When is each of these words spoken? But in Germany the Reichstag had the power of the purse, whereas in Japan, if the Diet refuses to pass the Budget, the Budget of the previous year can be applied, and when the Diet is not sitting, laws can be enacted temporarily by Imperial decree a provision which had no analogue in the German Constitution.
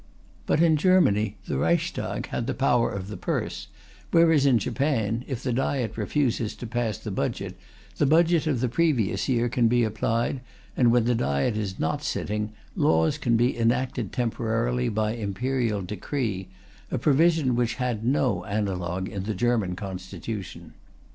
But 0.47 0.63
in 0.63 0.77
Germany 0.77 1.37
the 1.45 1.59
Reichstag 1.59 2.29
had 2.29 2.47
the 2.47 2.55
power 2.55 2.91
of 2.91 3.07
the 3.07 3.17
purse, 3.17 3.67
whereas 4.09 4.47
in 4.47 4.57
Japan, 4.57 5.23
if 5.27 5.43
the 5.43 5.53
Diet 5.53 5.95
refuses 5.95 6.55
to 6.55 6.65
pass 6.65 6.97
the 6.97 7.11
Budget, 7.11 7.55
the 7.97 8.07
Budget 8.07 8.47
of 8.47 8.61
the 8.61 8.67
previous 8.67 9.29
year 9.29 9.47
can 9.47 9.67
be 9.67 9.83
applied, 9.83 10.41
and 10.75 10.91
when 10.91 11.03
the 11.05 11.13
Diet 11.13 11.55
is 11.55 11.77
not 11.79 12.01
sitting, 12.01 12.51
laws 12.75 13.19
can 13.19 13.37
be 13.37 13.55
enacted 13.55 14.11
temporarily 14.11 14.89
by 14.89 15.11
Imperial 15.11 15.83
decree 15.83 16.47
a 16.89 16.97
provision 16.97 17.55
which 17.55 17.75
had 17.75 18.03
no 18.03 18.43
analogue 18.45 19.07
in 19.07 19.25
the 19.25 19.35
German 19.35 19.75
Constitution. 19.75 20.73